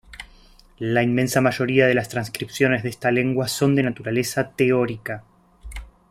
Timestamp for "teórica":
4.49-5.23